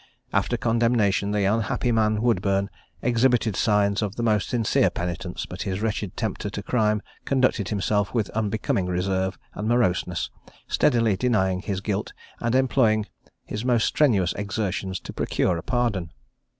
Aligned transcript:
After 0.33 0.57
condemnation, 0.57 1.29
the 1.29 1.45
unhappy 1.45 1.91
man 1.91 2.23
Woodburne 2.23 2.71
exhibited 3.03 3.55
signs 3.55 4.01
of 4.01 4.15
the 4.15 4.23
most 4.23 4.49
sincere 4.49 4.89
penitence; 4.89 5.45
but 5.45 5.61
his 5.61 5.79
wretched 5.83 6.17
tempter 6.17 6.49
to 6.49 6.63
crime 6.63 7.03
conducted 7.23 7.69
himself 7.69 8.11
with 8.11 8.31
unbecoming 8.31 8.87
reserve 8.87 9.37
and 9.53 9.67
moroseness, 9.67 10.31
steadily 10.67 11.15
denying 11.15 11.61
his 11.61 11.81
guilt, 11.81 12.13
and 12.39 12.55
employing 12.55 13.05
his 13.45 13.63
most 13.63 13.85
strenuous 13.85 14.33
exertions 14.33 14.99
to 15.01 15.13
procure 15.13 15.55
a 15.59 15.61
pardon. 15.61 16.11